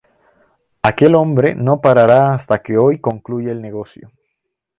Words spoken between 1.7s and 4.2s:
parará hasta que hoy concluya el negocio.